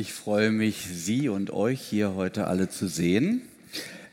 [0.00, 3.42] Ich freue mich, Sie und euch hier heute alle zu sehen.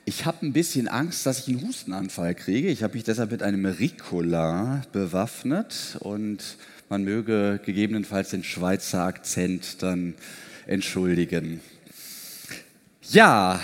[0.04, 2.70] Ich habe ein bisschen Angst, dass ich einen Hustenanfall kriege.
[2.70, 6.40] Ich habe mich deshalb mit einem Ricola bewaffnet und
[6.90, 10.16] man möge gegebenenfalls den Schweizer Akzent dann
[10.66, 11.60] entschuldigen.
[13.04, 13.60] Ja,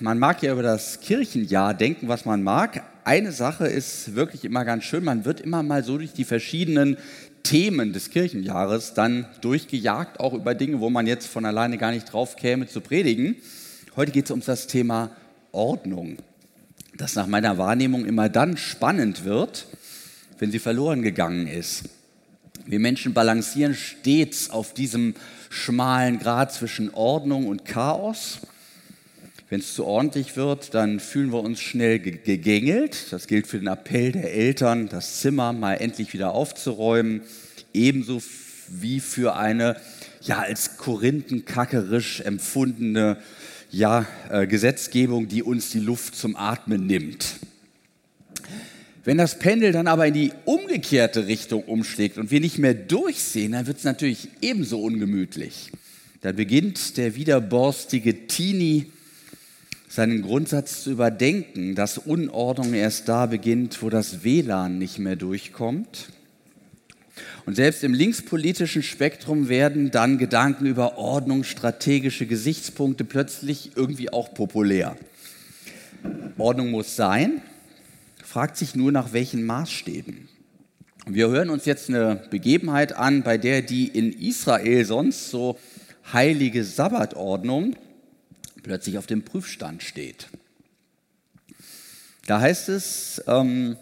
[0.00, 2.82] man mag ja über das Kirchenjahr denken, was man mag.
[3.04, 6.98] Eine Sache ist wirklich immer ganz schön, man wird immer mal so durch die verschiedenen
[7.44, 12.12] Themen des Kirchenjahres dann durchgejagt, auch über Dinge, wo man jetzt von alleine gar nicht
[12.12, 13.36] drauf käme zu predigen.
[13.94, 15.10] Heute geht es um das Thema
[15.52, 16.16] Ordnung,
[16.96, 19.66] das nach meiner Wahrnehmung immer dann spannend wird,
[20.38, 21.84] wenn sie verloren gegangen ist.
[22.66, 25.14] Wir Menschen balancieren stets auf diesem
[25.50, 28.40] schmalen Grad zwischen Ordnung und Chaos.
[29.54, 33.12] Wenn es zu ordentlich wird, dann fühlen wir uns schnell gegängelt.
[33.12, 37.20] Das gilt für den Appell der Eltern, das Zimmer mal endlich wieder aufzuräumen.
[37.72, 38.20] Ebenso
[38.66, 39.76] wie für eine
[40.22, 43.18] ja als korinthenkackerisch empfundene
[43.70, 47.36] ja, äh, Gesetzgebung, die uns die Luft zum Atmen nimmt.
[49.04, 53.52] Wenn das Pendel dann aber in die umgekehrte Richtung umschlägt und wir nicht mehr durchsehen,
[53.52, 55.70] dann wird es natürlich ebenso ungemütlich.
[56.22, 58.90] Dann beginnt der widerborstige Teenie
[59.94, 66.08] seinen Grundsatz zu überdenken, dass Unordnung erst da beginnt, wo das WLAN nicht mehr durchkommt.
[67.46, 74.34] Und selbst im linkspolitischen Spektrum werden dann Gedanken über Ordnung, strategische Gesichtspunkte plötzlich irgendwie auch
[74.34, 74.96] populär.
[76.38, 77.40] Ordnung muss sein,
[78.24, 80.28] fragt sich nur nach welchen Maßstäben.
[81.06, 85.56] Wir hören uns jetzt eine Begebenheit an, bei der die in Israel sonst so
[86.12, 87.76] heilige Sabbatordnung
[88.64, 90.28] plötzlich auf dem Prüfstand steht.
[92.26, 93.76] Da heißt es, ähm,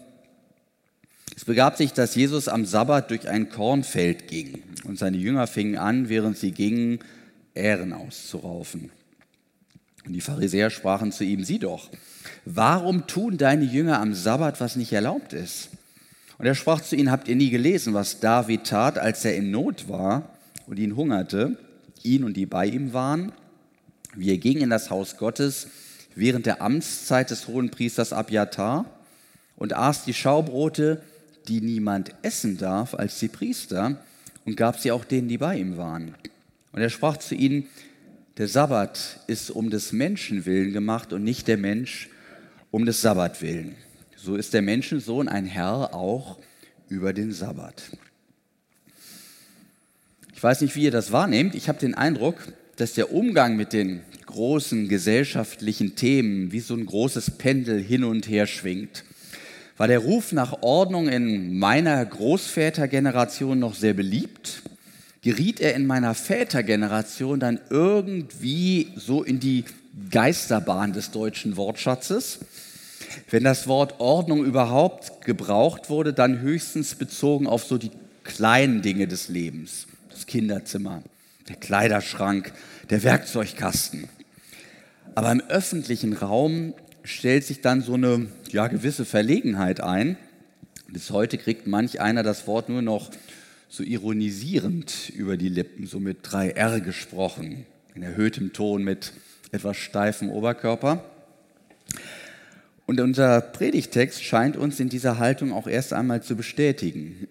[1.35, 5.77] es begab sich, dass Jesus am Sabbat durch ein Kornfeld ging und seine Jünger fingen
[5.77, 6.99] an, während sie gingen,
[7.55, 8.91] Ähren auszuraufen.
[10.05, 11.89] Und die Pharisäer sprachen zu ihm, sieh doch,
[12.45, 15.69] warum tun deine Jünger am Sabbat, was nicht erlaubt ist?
[16.37, 19.49] Und er sprach zu ihnen, habt ihr nie gelesen, was David tat, als er in
[19.49, 20.29] Not war
[20.67, 21.57] und ihn hungerte,
[22.03, 23.31] ihn und die bei ihm waren?
[24.15, 25.67] Wir gingen in das Haus Gottes
[26.15, 28.85] während der Amtszeit des hohen Priesters Abjatar
[29.55, 31.01] und aß die Schaubrote,
[31.47, 33.97] die niemand essen darf als die Priester,
[34.45, 36.15] und gab sie auch denen, die bei ihm waren.
[36.73, 37.67] Und er sprach zu ihnen,
[38.37, 42.09] der Sabbat ist um des Menschen willen gemacht und nicht der Mensch
[42.71, 43.75] um des Sabbat willen.
[44.17, 46.39] So ist der Menschensohn ein Herr auch
[46.89, 47.83] über den Sabbat.
[50.33, 51.55] Ich weiß nicht, wie ihr das wahrnehmt.
[51.55, 52.35] Ich habe den Eindruck,
[52.83, 58.27] dass der Umgang mit den großen gesellschaftlichen Themen wie so ein großes Pendel hin und
[58.27, 59.05] her schwingt.
[59.77, 64.63] War der Ruf nach Ordnung in meiner Großvätergeneration noch sehr beliebt?
[65.21, 69.63] Geriet er in meiner Vätergeneration dann irgendwie so in die
[70.11, 72.39] Geisterbahn des deutschen Wortschatzes?
[73.29, 77.91] Wenn das Wort Ordnung überhaupt gebraucht wurde, dann höchstens bezogen auf so die
[78.25, 79.87] kleinen Dinge des Lebens.
[80.09, 81.01] Das Kinderzimmer,
[81.47, 82.53] der Kleiderschrank,
[82.89, 84.07] der Werkzeugkasten.
[85.15, 86.73] Aber im öffentlichen Raum
[87.03, 90.17] stellt sich dann so eine ja, gewisse Verlegenheit ein.
[90.87, 93.11] Bis heute kriegt manch einer das Wort nur noch
[93.69, 97.65] so ironisierend über die Lippen, so mit drei R gesprochen,
[97.95, 99.13] in erhöhtem Ton mit
[99.51, 101.03] etwas steifem Oberkörper.
[102.85, 107.27] Und unser Predigtext scheint uns in dieser Haltung auch erst einmal zu bestätigen.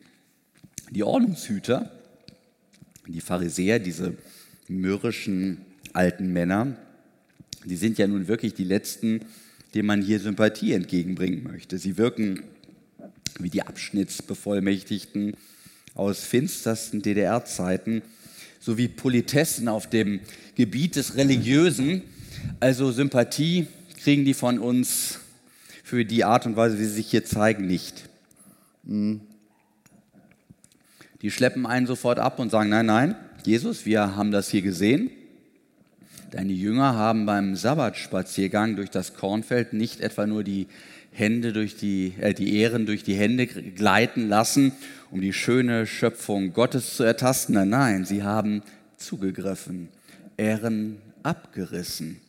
[0.91, 1.91] Die Ordnungshüter,
[3.13, 4.15] die Pharisäer, diese
[4.69, 5.59] mürrischen
[5.93, 6.77] alten Männer,
[7.65, 9.21] die sind ja nun wirklich die Letzten,
[9.75, 11.79] denen man hier Sympathie entgegenbringen möchte.
[11.79, 12.43] Sie wirken
[13.39, 15.35] wie die Abschnittsbevollmächtigten
[15.95, 18.03] aus finstersten DDR-Zeiten,
[18.61, 20.21] sowie Politessen auf dem
[20.55, 22.03] Gebiet des Religiösen.
[22.61, 23.67] Also Sympathie
[24.03, 25.19] kriegen die von uns
[25.83, 28.09] für die Art und Weise, wie sie sich hier zeigen, nicht.
[28.87, 29.21] Hm.
[31.23, 35.11] Die schleppen einen sofort ab und sagen, nein, nein, Jesus, wir haben das hier gesehen.
[36.33, 40.67] Deine Jünger haben beim Sabbatspaziergang durch das Kornfeld nicht etwa nur die
[41.13, 44.73] Hände durch die, äh, die Ehren durch die Hände gleiten lassen,
[45.11, 47.55] um die schöne Schöpfung Gottes zu ertasten.
[47.55, 48.63] Nein, nein, sie haben
[48.97, 49.89] zugegriffen,
[50.37, 52.21] Ehren abgerissen.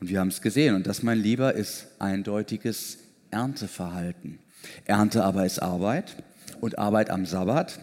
[0.00, 0.74] Und wir haben es gesehen.
[0.74, 2.98] Und das, mein Lieber, ist eindeutiges
[3.30, 4.38] Ernteverhalten.
[4.86, 6.16] Ernte aber ist Arbeit.
[6.60, 7.78] Und Arbeit am Sabbat,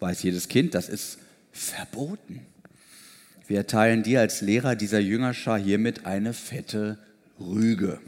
[0.00, 1.18] weiß jedes Kind, das ist
[1.52, 2.40] verboten.
[3.46, 6.98] Wir erteilen dir als Lehrer dieser Jüngerschar hiermit eine fette
[7.38, 8.00] Rüge.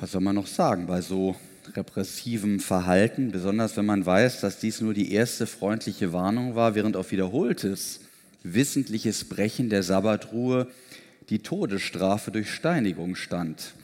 [0.00, 1.36] Was soll man noch sagen bei so
[1.74, 6.96] repressivem Verhalten, besonders wenn man weiß, dass dies nur die erste freundliche Warnung war, während
[6.96, 8.00] auf wiederholtes
[8.42, 10.68] wissentliches Brechen der Sabbatruhe
[11.28, 13.74] die Todesstrafe durch Steinigung stand.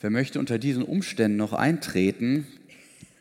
[0.00, 2.46] Wer möchte unter diesen Umständen noch eintreten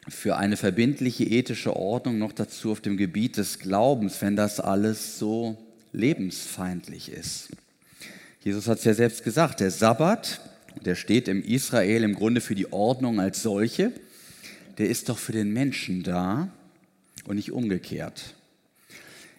[0.09, 5.19] für eine verbindliche ethische Ordnung, noch dazu auf dem Gebiet des Glaubens, wenn das alles
[5.19, 5.57] so
[5.91, 7.49] lebensfeindlich ist?
[8.43, 10.41] Jesus hat es ja selbst gesagt, der Sabbat,
[10.85, 13.91] der steht im Israel im Grunde für die Ordnung als solche,
[14.77, 16.49] der ist doch für den Menschen da
[17.25, 18.35] und nicht umgekehrt.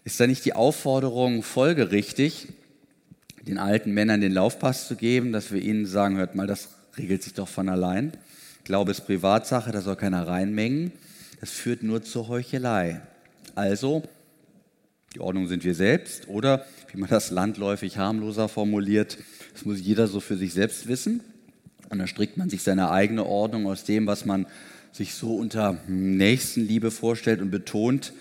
[0.05, 2.49] Ist da nicht die Aufforderung folgerichtig,
[3.47, 6.69] den alten Männern den Laufpass zu geben, dass wir ihnen sagen, hört mal, das
[6.99, 8.13] regelt sich doch von allein.
[8.69, 10.93] Glaube ist Privatsache, da soll keiner reinmengen.
[11.41, 13.01] Das führt nur zur Heuchelei.
[13.55, 14.03] Also,
[15.15, 19.17] die Ordnung sind wir selbst oder, wie man das landläufig harmloser formuliert,
[19.55, 21.23] das muss jeder so für sich selbst wissen.
[21.89, 24.45] Und dann strickt man sich seine eigene Ordnung aus dem, was man
[24.93, 28.13] sich so unter Nächstenliebe vorstellt und betont,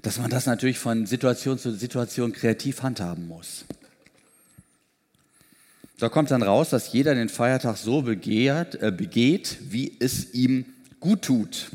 [0.00, 3.66] dass man das natürlich von Situation zu Situation kreativ handhaben muss.
[6.00, 10.64] Da kommt dann raus, dass jeder den Feiertag so begehrt, äh, begeht, wie es ihm
[10.98, 11.70] gut tut.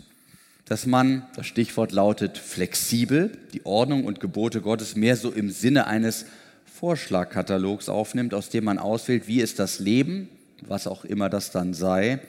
[0.65, 5.85] Dass man, das Stichwort lautet flexibel, die Ordnung und Gebote Gottes mehr so im Sinne
[5.85, 6.25] eines
[6.65, 10.27] Vorschlagkatalogs aufnimmt, aus dem man auswählt, wie es das Leben,
[10.61, 12.19] was auch immer das dann sei,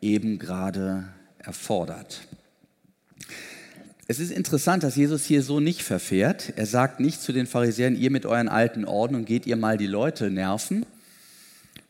[0.00, 1.04] eben gerade
[1.38, 2.20] erfordert.
[4.08, 6.54] Es ist interessant, dass Jesus hier so nicht verfährt.
[6.56, 9.86] Er sagt nicht zu den Pharisäern, ihr mit euren alten Ordnungen geht ihr mal die
[9.86, 10.86] Leute nerven,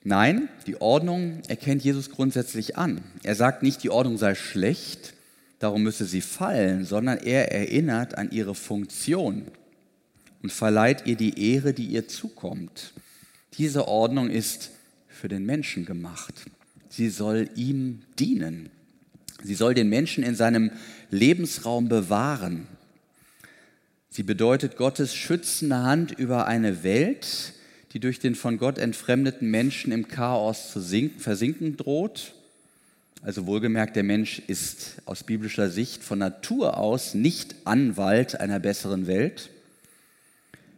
[0.09, 3.01] Nein, die Ordnung erkennt Jesus grundsätzlich an.
[3.25, 5.15] Er sagt nicht, die Ordnung sei schlecht,
[5.59, 9.47] darum müsse sie fallen, sondern er erinnert an ihre Funktion
[10.45, 12.93] und verleiht ihr die Ehre, die ihr zukommt.
[13.55, 14.71] Diese Ordnung ist
[15.09, 16.35] für den Menschen gemacht.
[16.89, 18.71] Sie soll ihm dienen.
[19.43, 20.71] Sie soll den Menschen in seinem
[21.11, 22.69] Lebensraum bewahren.
[24.09, 27.55] Sie bedeutet Gottes schützende Hand über eine Welt,
[27.97, 32.35] die durch den von Gott entfremdeten Menschen im Chaos zu sinken, versinken droht.
[33.23, 39.07] Also wohlgemerkt, der Mensch ist aus biblischer Sicht von Natur aus nicht Anwalt einer besseren
[39.07, 39.49] Welt.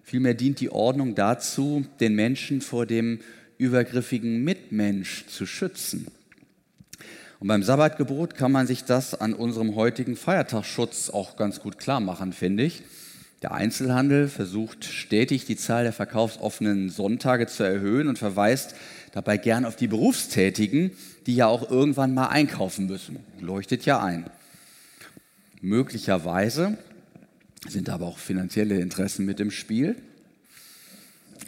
[0.04, 3.18] Vielmehr dient die Ordnung dazu, den Menschen vor dem
[3.58, 6.06] übergriffigen Mitmensch zu schützen.
[7.40, 11.98] Und beim Sabbatgebot kann man sich das an unserem heutigen Feiertagsschutz auch ganz gut klar
[11.98, 12.84] machen, finde ich.
[13.42, 18.74] Der Einzelhandel versucht stetig die Zahl der verkaufsoffenen Sonntage zu erhöhen und verweist
[19.12, 20.90] dabei gern auf die Berufstätigen,
[21.26, 23.18] die ja auch irgendwann mal einkaufen müssen.
[23.40, 24.24] Leuchtet ja ein.
[25.60, 26.78] Möglicherweise
[27.68, 29.94] sind aber auch finanzielle Interessen mit im Spiel.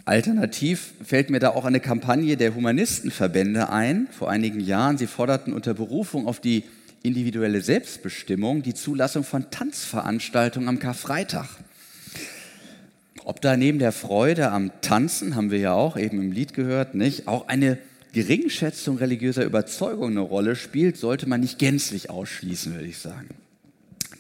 [0.05, 4.07] Alternativ fällt mir da auch eine Kampagne der Humanistenverbände ein.
[4.13, 6.65] Vor einigen Jahren, sie forderten unter Berufung auf die
[7.03, 11.49] individuelle Selbstbestimmung die Zulassung von Tanzveranstaltungen am Karfreitag.
[13.25, 16.95] Ob da neben der Freude am Tanzen, haben wir ja auch eben im Lied gehört,
[16.95, 17.79] nicht, auch eine
[18.13, 23.29] Geringschätzung religiöser Überzeugung eine Rolle spielt, sollte man nicht gänzlich ausschließen, würde ich sagen.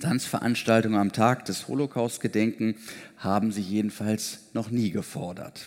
[0.00, 2.76] Tanzveranstaltungen am Tag des Holocaust-Gedenken
[3.18, 5.66] haben sie jedenfalls noch nie gefordert.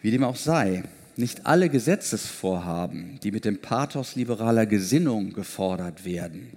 [0.00, 0.84] Wie dem auch sei,
[1.16, 6.56] nicht alle Gesetzesvorhaben, die mit dem Pathos liberaler Gesinnung gefordert werden,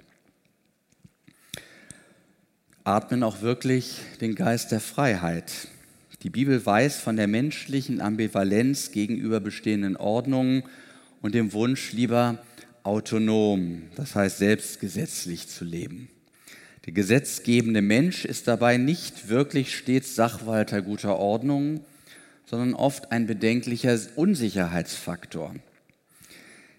[2.83, 5.51] atmen auch wirklich den Geist der Freiheit.
[6.23, 10.63] Die Bibel weiß von der menschlichen Ambivalenz gegenüber bestehenden Ordnungen
[11.21, 12.39] und dem Wunsch, lieber
[12.83, 16.09] autonom, das heißt selbstgesetzlich zu leben.
[16.85, 21.81] Der gesetzgebende Mensch ist dabei nicht wirklich stets Sachwalter guter Ordnung,
[22.45, 25.55] sondern oft ein bedenklicher Unsicherheitsfaktor.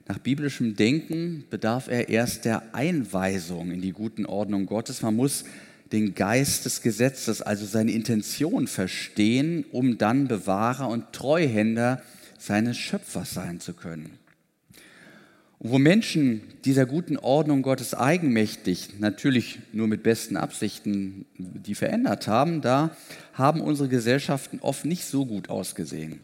[0.08, 5.02] Nach biblischem Denken bedarf er erst der Einweisung in die guten Ordnung Gottes.
[5.02, 5.44] Man muss
[5.92, 12.02] den Geist des Gesetzes, also seine Intention verstehen, um dann Bewahrer und Treuhänder
[12.38, 14.18] seines Schöpfers sein zu können.
[15.58, 22.28] Und wo Menschen dieser guten Ordnung Gottes eigenmächtig, natürlich nur mit besten Absichten, die verändert
[22.28, 22.96] haben, da
[23.34, 26.20] haben unsere Gesellschaften oft nicht so gut ausgesehen.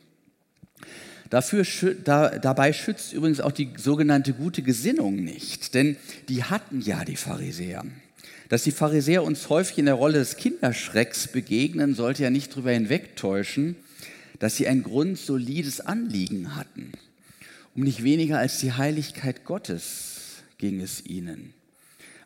[1.28, 1.64] Dafür,
[2.04, 5.96] da, dabei schützt übrigens auch die sogenannte gute Gesinnung nicht, denn
[6.28, 7.84] die hatten ja die Pharisäer.
[8.48, 12.70] Dass die Pharisäer uns häufig in der Rolle des Kinderschrecks begegnen, sollte ja nicht darüber
[12.70, 13.76] hinwegtäuschen,
[14.38, 16.92] dass sie ein grundsolides Anliegen hatten.
[17.74, 21.52] Um nicht weniger als die Heiligkeit Gottes ging es ihnen.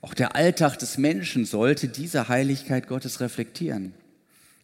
[0.02, 3.92] Auch der Alltag des Menschen sollte diese Heiligkeit Gottes reflektieren.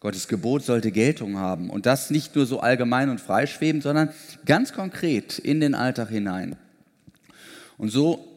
[0.00, 4.10] Gottes Gebot sollte Geltung haben und das nicht nur so allgemein und freischwebend, sondern
[4.44, 6.56] ganz konkret in den Alltag hinein.
[7.78, 8.35] Und so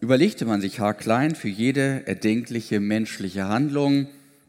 [0.00, 4.06] überlegte man sich haarklein für jede erdenkliche menschliche Handlung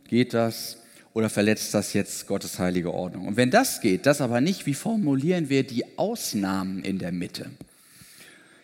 [0.08, 0.78] geht das
[1.14, 3.28] oder verletzt das jetzt Gottes heilige Ordnung?
[3.28, 7.50] Und wenn das geht, das aber nicht, wie formulieren wir die Ausnahmen in der Mitte?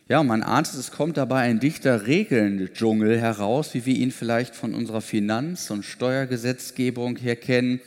[0.07, 4.55] Ja, man ahnt es, es kommt dabei ein dichter Regeln-Dschungel heraus, wie wir ihn vielleicht
[4.55, 7.81] von unserer Finanz- und Steuergesetzgebung her kennen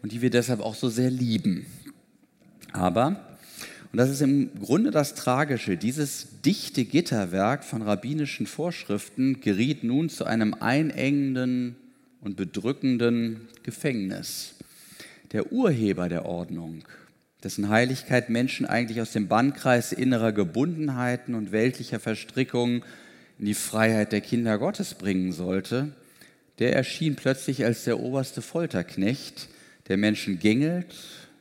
[0.00, 1.66] und die wir deshalb auch so sehr lieben.
[2.72, 3.33] Aber,
[3.94, 10.08] und das ist im Grunde das Tragische, dieses dichte Gitterwerk von rabbinischen Vorschriften geriet nun
[10.08, 11.76] zu einem einengenden
[12.20, 14.54] und bedrückenden Gefängnis.
[15.30, 16.82] Der Urheber der Ordnung,
[17.44, 22.82] dessen Heiligkeit Menschen eigentlich aus dem Bannkreis innerer Gebundenheiten und weltlicher Verstrickungen
[23.38, 25.92] in die Freiheit der Kinder Gottes bringen sollte,
[26.58, 29.48] der erschien plötzlich als der oberste Folterknecht,
[29.86, 30.96] der Menschen gängelt,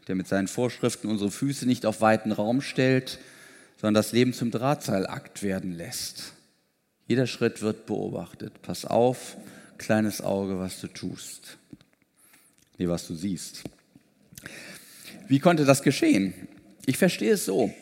[0.07, 3.19] der mit seinen Vorschriften unsere Füße nicht auf weiten Raum stellt,
[3.79, 6.33] sondern das Leben zum Drahtseilakt werden lässt.
[7.07, 8.61] Jeder Schritt wird beobachtet.
[8.61, 9.35] Pass auf,
[9.77, 11.57] kleines Auge, was du tust.
[12.77, 13.63] Nee, was du siehst.
[15.27, 16.33] Wie konnte das geschehen?
[16.85, 17.73] Ich verstehe es so.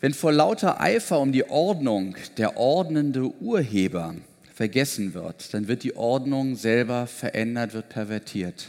[0.00, 4.14] Wenn vor lauter Eifer um die Ordnung der ordnende Urheber
[4.54, 8.68] vergessen wird, dann wird die Ordnung selber verändert, wird pervertiert.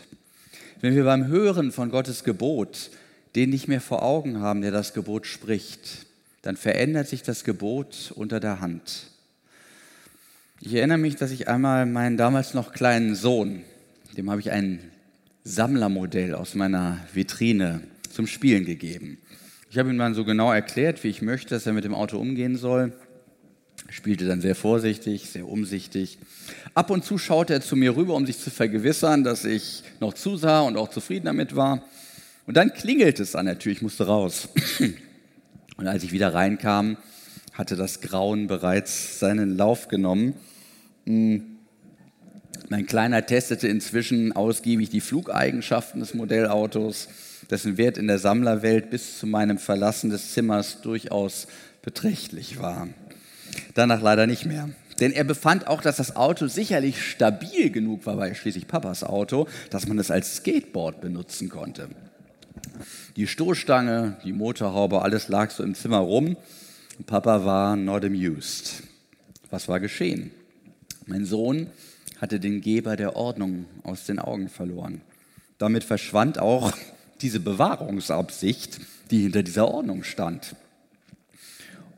[0.82, 2.90] Wenn wir beim Hören von Gottes Gebot
[3.36, 6.06] den nicht mehr vor Augen haben, der das Gebot spricht,
[6.42, 9.08] dann verändert sich das Gebot unter der Hand.
[10.60, 13.64] Ich erinnere mich, dass ich einmal meinen damals noch kleinen Sohn,
[14.18, 14.80] dem habe ich ein
[15.44, 19.18] Sammlermodell aus meiner Vitrine zum Spielen gegeben.
[19.72, 22.20] Ich habe ihm dann so genau erklärt, wie ich möchte, dass er mit dem Auto
[22.20, 22.92] umgehen soll.
[23.88, 26.20] Er spielte dann sehr vorsichtig, sehr umsichtig.
[26.74, 30.14] Ab und zu schaute er zu mir rüber, um sich zu vergewissern, dass ich noch
[30.14, 31.84] zusah und auch zufrieden damit war.
[32.52, 34.50] Und dann klingelte es an der Tür, ich musste raus.
[35.78, 36.98] Und als ich wieder reinkam,
[37.54, 40.34] hatte das Grauen bereits seinen Lauf genommen.
[41.06, 41.46] Hm.
[42.68, 47.08] Mein Kleiner testete inzwischen ausgiebig die Flugeigenschaften des Modellautos,
[47.50, 51.48] dessen Wert in der Sammlerwelt bis zu meinem Verlassen des Zimmers durchaus
[51.82, 52.90] beträchtlich war.
[53.76, 54.68] Danach leider nicht mehr.
[55.00, 59.48] Denn er befand auch, dass das Auto sicherlich stabil genug war, weil schließlich Papas Auto,
[59.70, 61.88] dass man es als Skateboard benutzen konnte.
[63.16, 66.38] Die Stoßstange, die Motorhaube, alles lag so im Zimmer rum.
[67.06, 68.84] Papa war not amused.
[69.50, 70.32] Was war geschehen?
[71.06, 71.68] Mein Sohn
[72.20, 75.02] hatte den Geber der Ordnung aus den Augen verloren.
[75.58, 76.72] Damit verschwand auch
[77.22, 80.56] diese Bewahrungsabsicht, die hinter dieser Ordnung stand.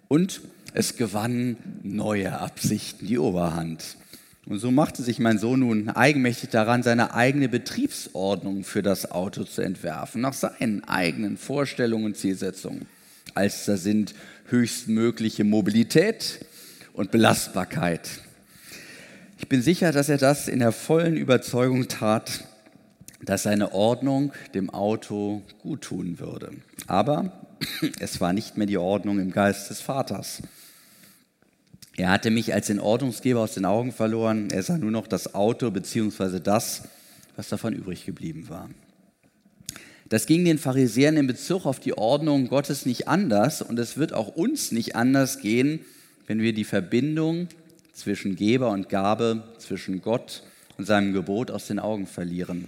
[0.08, 0.42] Und
[0.74, 3.98] es gewannen neue Absichten die Oberhand.
[4.46, 9.46] Und so machte sich mein Sohn nun eigenmächtig daran, seine eigene Betriebsordnung für das Auto
[9.46, 12.86] zu entwerfen, nach seinen eigenen Vorstellungen und Zielsetzungen.
[13.36, 14.14] Als da sind
[14.50, 16.46] höchstmögliche Mobilität
[16.94, 18.10] und Belastbarkeit.
[19.38, 22.44] Ich bin sicher, dass er das in der vollen Überzeugung tat,
[23.22, 26.52] dass seine Ordnung dem Auto guttun würde.
[26.88, 27.32] Aber
[28.00, 30.42] es war nicht mehr die Ordnung im Geist des Vaters.
[31.96, 34.50] Er hatte mich als den Ordnungsgeber aus den Augen verloren.
[34.50, 36.40] Er sah nur noch das Auto bzw.
[36.40, 36.84] das,
[37.36, 38.70] was davon übrig geblieben war.
[40.10, 44.14] Das ging den Pharisäern in Bezug auf die Ordnung Gottes nicht anders und es wird
[44.14, 45.80] auch uns nicht anders gehen,
[46.28, 47.48] wenn wir die Verbindung
[47.94, 50.44] zwischen Geber und Gabe, zwischen Gott
[50.78, 52.68] und seinem Gebot aus den Augen verlieren.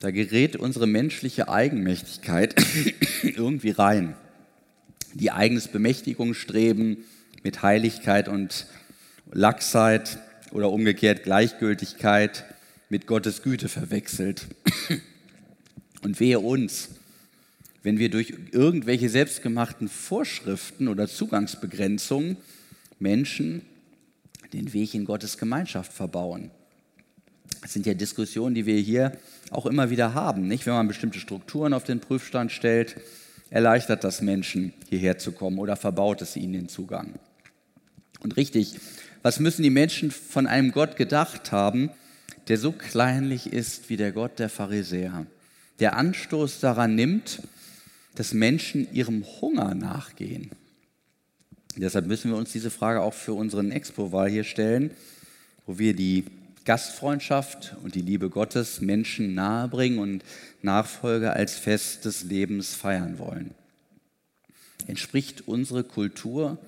[0.00, 2.54] Da gerät unsere menschliche Eigenmächtigkeit
[3.22, 4.14] irgendwie rein
[5.14, 6.98] die eigenes Bemächtigungsstreben
[7.42, 8.66] mit Heiligkeit und
[9.30, 10.18] Lachsheit
[10.52, 12.44] oder umgekehrt Gleichgültigkeit
[12.88, 14.46] mit Gottes Güte verwechselt.
[16.02, 16.88] Und wehe uns,
[17.82, 22.36] wenn wir durch irgendwelche selbstgemachten Vorschriften oder Zugangsbegrenzungen
[22.98, 23.62] Menschen
[24.52, 26.50] den Weg in Gottes Gemeinschaft verbauen.
[27.62, 29.12] Das sind ja Diskussionen, die wir hier
[29.50, 30.66] auch immer wieder haben, nicht?
[30.66, 32.96] Wenn man bestimmte Strukturen auf den Prüfstand stellt,
[33.52, 37.14] erleichtert das Menschen, hierher zu kommen oder verbaut es ihnen den Zugang.
[38.20, 38.76] Und richtig,
[39.22, 41.90] was müssen die Menschen von einem Gott gedacht haben,
[42.48, 45.26] der so kleinlich ist wie der Gott der Pharisäer,
[45.80, 47.42] der Anstoß daran nimmt,
[48.14, 50.50] dass Menschen ihrem Hunger nachgehen.
[51.76, 54.90] Deshalb müssen wir uns diese Frage auch für unseren Expo-Wahl hier stellen,
[55.66, 56.24] wo wir die
[56.64, 60.24] Gastfreundschaft und die Liebe Gottes Menschen nahebringen und
[60.62, 63.52] Nachfolge als Fest des Lebens feiern wollen.
[64.86, 66.58] Entspricht unsere Kultur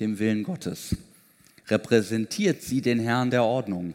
[0.00, 0.96] dem Willen Gottes?
[1.68, 3.94] Repräsentiert sie den Herrn der Ordnung?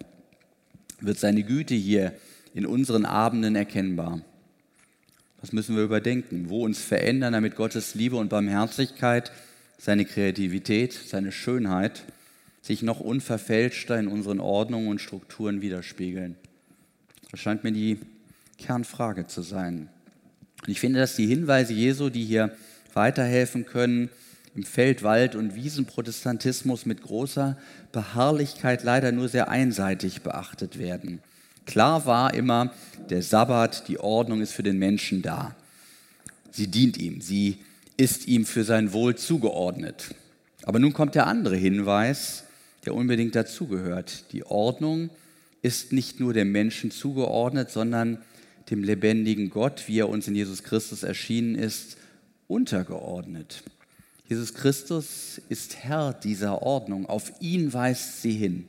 [1.01, 2.13] Wird seine Güte hier
[2.53, 4.21] in unseren Abenden erkennbar?
[5.41, 6.49] Was müssen wir überdenken?
[6.49, 9.31] Wo uns verändern, damit Gottes Liebe und Barmherzigkeit,
[9.77, 12.03] seine Kreativität, seine Schönheit
[12.63, 16.37] sich noch unverfälschter in unseren Ordnungen und Strukturen widerspiegeln.
[17.29, 17.99] Das scheint mir die
[18.57, 19.89] Kernfrage zu sein.
[20.61, 22.55] Und ich finde, dass die Hinweise Jesu, die hier
[22.93, 24.09] weiterhelfen können,
[24.55, 27.57] im Feld-, Wald- und Wiesenprotestantismus mit großer
[27.91, 31.19] Beharrlichkeit leider nur sehr einseitig beachtet werden.
[31.65, 32.71] Klar war immer,
[33.09, 35.53] der Sabbat, die Ordnung ist für den Menschen da.
[36.51, 37.57] Sie dient ihm, sie
[37.97, 40.15] ist ihm für sein Wohl zugeordnet.
[40.63, 42.45] Aber nun kommt der andere Hinweis,
[42.85, 44.31] der unbedingt dazugehört.
[44.31, 45.09] Die Ordnung
[45.61, 48.19] ist nicht nur dem Menschen zugeordnet, sondern
[48.69, 51.97] dem lebendigen Gott, wie er uns in Jesus Christus erschienen ist,
[52.47, 53.63] untergeordnet.
[54.27, 57.05] Jesus Christus ist Herr dieser Ordnung.
[57.05, 58.67] Auf ihn weist sie hin.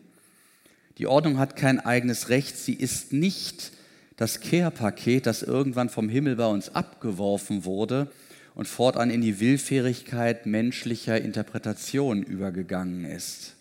[0.99, 2.57] Die Ordnung hat kein eigenes Recht.
[2.57, 3.73] Sie ist nicht
[4.17, 8.09] das Kehrpaket, das irgendwann vom Himmel bei uns abgeworfen wurde
[8.55, 13.55] und fortan in die Willfährigkeit menschlicher Interpretation übergegangen ist.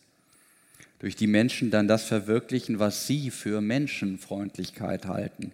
[1.03, 5.51] Durch die Menschen dann das verwirklichen, was sie für Menschenfreundlichkeit halten.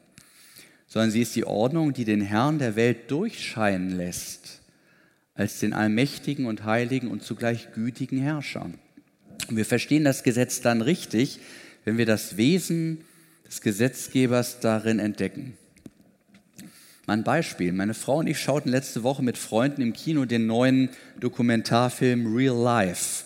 [0.85, 4.61] Sondern sie ist die Ordnung, die den Herrn der Welt durchscheinen lässt
[5.33, 8.69] als den allmächtigen und heiligen und zugleich gütigen Herrscher.
[9.47, 11.39] Und wir verstehen das Gesetz dann richtig,
[11.83, 13.03] wenn wir das Wesen
[13.47, 15.57] des Gesetzgebers darin entdecken.
[17.07, 17.73] Mein Beispiel.
[17.73, 20.89] Meine Frau und ich schauten letzte Woche mit Freunden im Kino den neuen
[21.19, 23.25] Dokumentarfilm Real Life,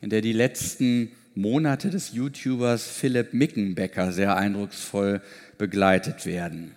[0.00, 5.20] in der die letzten Monate des YouTubers Philipp Mickenbecker sehr eindrucksvoll
[5.58, 6.72] begleitet werden.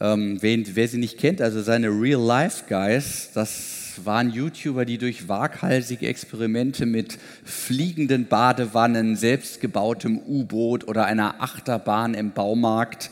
[0.00, 4.98] Ähm, wer, wer, sie nicht kennt, also seine Real Life Guys, das waren YouTuber, die
[4.98, 13.10] durch waghalsige Experimente mit fliegenden Badewannen, selbstgebautem U-Boot oder einer Achterbahn im Baumarkt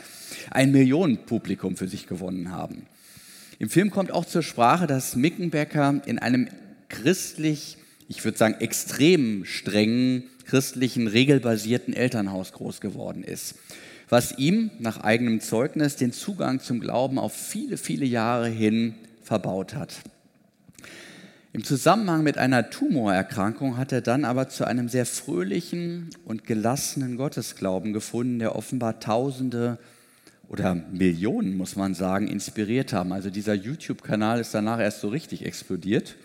[0.51, 2.87] ein Millionenpublikum für sich gewonnen haben.
[3.59, 6.49] Im Film kommt auch zur Sprache, dass Mickenbecker in einem
[6.89, 7.77] christlich,
[8.11, 13.55] ich würde sagen extrem strengen, christlichen, regelbasierten Elternhaus groß geworden ist,
[14.09, 19.75] was ihm nach eigenem Zeugnis den Zugang zum Glauben auf viele, viele Jahre hin verbaut
[19.75, 19.95] hat.
[21.53, 27.17] Im Zusammenhang mit einer Tumorerkrankung hat er dann aber zu einem sehr fröhlichen und gelassenen
[27.17, 29.79] Gottesglauben gefunden, der offenbar Tausende
[30.49, 33.13] oder Millionen, muss man sagen, inspiriert haben.
[33.13, 36.17] Also dieser YouTube-Kanal ist danach erst so richtig explodiert.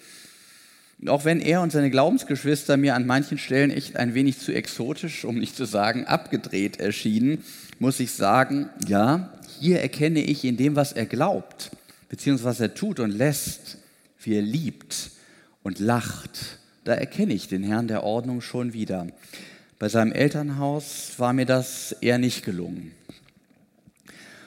[1.08, 5.26] Auch wenn er und seine Glaubensgeschwister mir an manchen Stellen echt ein wenig zu exotisch,
[5.26, 7.44] um nicht zu sagen abgedreht erschienen,
[7.80, 11.72] muss ich sagen, ja, hier erkenne ich in dem, was er glaubt,
[12.10, 13.78] beziehungsweise was er tut und lässt,
[14.22, 15.12] wie er liebt,
[15.64, 19.08] und lacht, da erkenne ich den Herrn der Ordnung schon wieder.
[19.80, 22.92] Bei seinem Elternhaus war mir das eher nicht gelungen.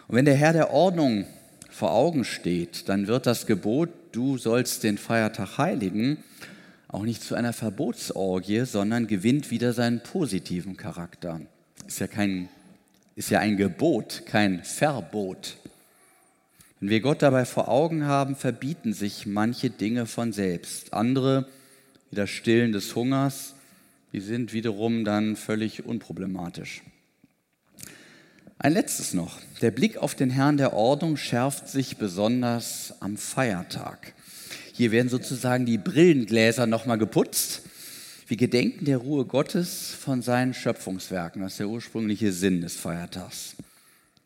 [0.06, 1.26] Und wenn der Herr der Ordnung
[1.68, 6.22] vor Augen steht, dann wird das Gebot, du sollst den Feiertag heiligen,
[6.88, 11.40] auch nicht zu einer Verbotsorgie, sondern gewinnt wieder seinen positiven Charakter.
[11.86, 12.48] Ist ja, kein,
[13.14, 15.56] ist ja ein Gebot, kein Verbot.
[16.80, 20.94] Wenn wir Gott dabei vor Augen haben, verbieten sich manche Dinge von selbst.
[20.94, 21.46] Andere,
[22.10, 23.54] wie das Stillen des Hungers,
[24.12, 26.82] die sind wiederum dann völlig unproblematisch.
[28.60, 29.38] Ein letztes noch.
[29.60, 34.14] Der Blick auf den Herrn der Ordnung schärft sich besonders am Feiertag.
[34.72, 37.62] Hier werden sozusagen die Brillengläser nochmal geputzt.
[38.26, 41.40] Wir gedenken der Ruhe Gottes von seinen Schöpfungswerken.
[41.40, 43.54] Das ist der ursprüngliche Sinn des Feiertags.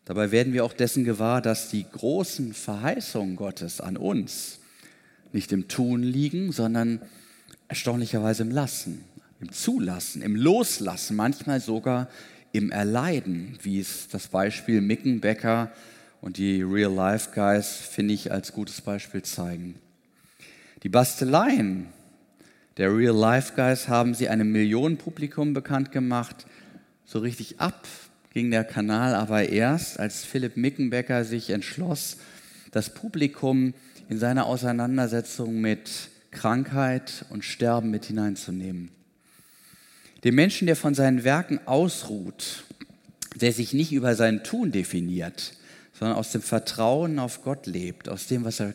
[0.05, 4.57] Dabei werden wir auch dessen gewahr, dass die großen Verheißungen Gottes an uns
[5.31, 7.03] nicht im Tun liegen, sondern
[7.67, 9.03] erstaunlicherweise im Lassen,
[9.39, 12.09] im Zulassen, im Loslassen, manchmal sogar
[12.53, 15.71] im Erleiden, wie es das Beispiel Mickenbecker
[16.21, 19.75] und die Real Life Guys, finde ich, als gutes Beispiel zeigen.
[20.83, 21.87] Die Basteleien
[22.77, 26.45] der Real Life Guys haben sie einem Millionenpublikum bekannt gemacht.
[27.05, 27.87] So richtig ab
[28.33, 32.17] ging der Kanal aber erst, als Philipp Mickenbecker sich entschloss,
[32.71, 33.73] das Publikum
[34.09, 35.89] in seine Auseinandersetzung mit
[36.31, 38.89] Krankheit und Sterben mit hineinzunehmen.
[40.23, 42.63] Dem Menschen, der von seinen Werken ausruht,
[43.35, 45.53] der sich nicht über sein Tun definiert,
[45.93, 48.73] sondern aus dem Vertrauen auf Gott lebt, aus dem, was er,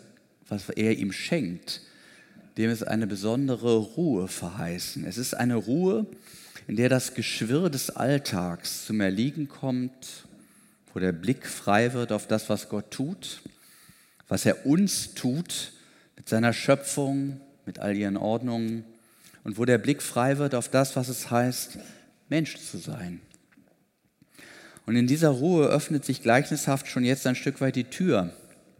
[0.48, 1.80] was er ihm schenkt,
[2.58, 5.04] dem ist eine besondere Ruhe verheißen.
[5.04, 6.06] Es ist eine Ruhe,
[6.66, 10.26] in der das Geschwirr des Alltags zum Erliegen kommt,
[10.92, 13.42] wo der Blick frei wird auf das, was Gott tut,
[14.26, 15.72] was er uns tut
[16.16, 18.84] mit seiner Schöpfung, mit all ihren Ordnungen
[19.48, 21.78] und wo der Blick frei wird auf das, was es heißt,
[22.28, 23.22] Mensch zu sein.
[24.84, 28.30] Und in dieser Ruhe öffnet sich gleichnishaft schon jetzt ein Stück weit die Tür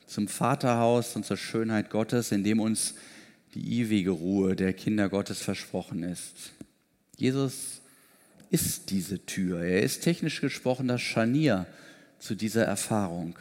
[0.07, 2.97] zum Vaterhaus und zur Schönheit Gottes, in dem uns
[3.55, 6.53] die ewige Ruhe der Kinder Gottes versprochen ist.
[7.17, 7.81] Jesus
[8.51, 9.63] ist diese Tür.
[9.63, 11.65] Er ist technisch gesprochen das Scharnier
[12.19, 13.39] zu dieser Erfahrung.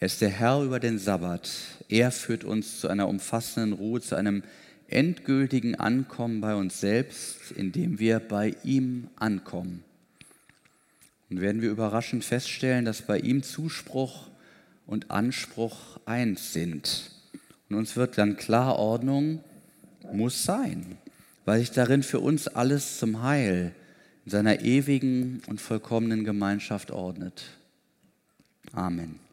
[0.00, 1.48] Er ist der Herr über den Sabbat.
[1.88, 4.42] Er führt uns zu einer umfassenden Ruhe, zu einem
[4.88, 9.84] endgültigen Ankommen bei uns selbst, indem wir bei ihm ankommen.
[11.30, 14.28] Und werden wir überraschend feststellen, dass bei ihm Zuspruch
[14.86, 17.10] und Anspruch eins sind.
[17.68, 19.44] Und uns wird dann klar, Ordnung
[20.10, 20.96] muss sein,
[21.44, 23.74] weil sich darin für uns alles zum Heil
[24.24, 27.44] in seiner ewigen und vollkommenen Gemeinschaft ordnet.
[28.72, 29.27] Amen.